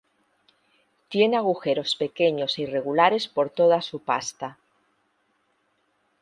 [1.09, 4.57] Tiene agujeros pequeños e irregulares por toda su pasta.